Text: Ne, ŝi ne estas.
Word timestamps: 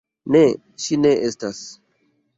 Ne, 0.35 0.39
ŝi 0.85 0.99
ne 1.03 1.11
estas. 1.29 1.61